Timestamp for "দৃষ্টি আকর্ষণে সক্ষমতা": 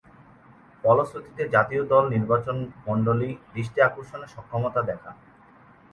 3.55-4.81